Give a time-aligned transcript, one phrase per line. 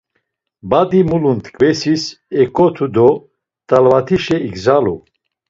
[0.69, 2.03] Badi mulun tkvesis
[2.43, 3.09] ekotu do
[3.67, 4.95] T̆alvatişe igzalu.